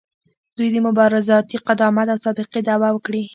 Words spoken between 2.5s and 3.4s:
دعوه وکړي.